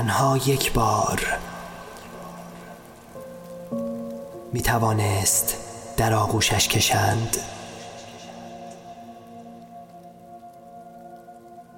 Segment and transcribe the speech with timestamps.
[0.00, 1.26] تنها یک بار
[4.52, 5.56] می توانست
[5.96, 7.36] در آغوشش کشند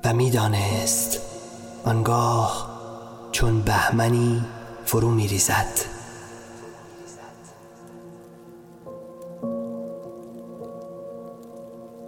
[0.05, 1.20] و می‌دانست
[1.84, 2.70] آنگاه
[3.32, 4.45] چون بهمنی
[4.84, 5.79] فرو می ریزد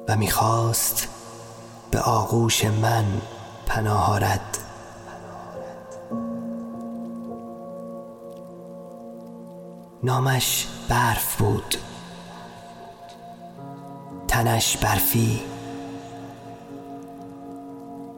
[0.09, 1.09] و می‌خواست
[1.91, 3.05] به آغوش من
[3.67, 4.64] پناه آرد.
[10.05, 11.75] نامش برف بود.
[14.29, 15.41] تنش برفی.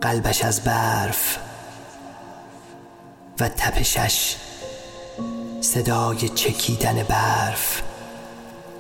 [0.01, 1.39] قلبش از برف.
[3.41, 4.37] و تپشش
[5.61, 7.83] صدای چکیدن برف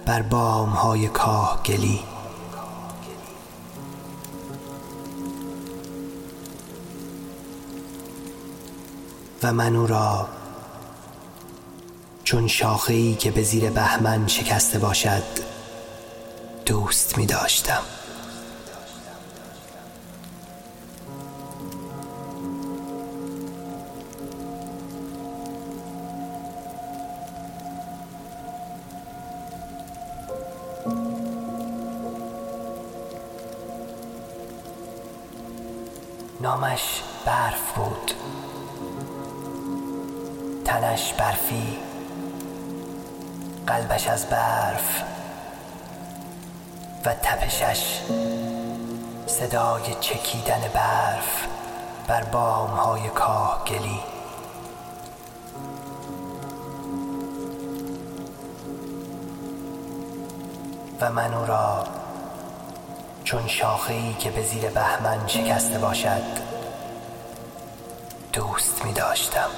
[0.06, 2.00] بر بام های کاهگلی
[9.42, 10.28] و من او را
[12.26, 15.22] چون شاخهای که به زیر بهمن شکسته باشد
[16.66, 17.82] دوست می داشتم.
[36.40, 38.12] نامش برف بود.
[40.64, 41.78] تنش برفی
[43.66, 45.02] قلبش از برف
[47.04, 48.00] و تپشش
[49.26, 51.46] صدای چکیدن برف
[52.08, 54.00] بر بام های کاهگلی.
[61.00, 61.84] و من او را
[63.24, 66.22] چون شاخهای که به زیر بهمن شکسته باشد
[68.32, 69.50] دوست می داشتم